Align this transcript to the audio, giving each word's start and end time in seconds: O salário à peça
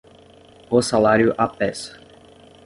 O 0.71 0.81
salário 0.81 1.35
à 1.37 1.47
peça 1.47 1.99